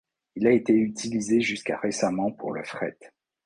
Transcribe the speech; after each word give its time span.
Il 0.35 0.47
a 0.47 0.51
été 0.51 0.73
utilisé 0.73 1.41
jusqu'à 1.41 1.77
récemment 1.77 2.31
pour 2.31 2.53
le 2.53 2.63
fret. 2.63 2.97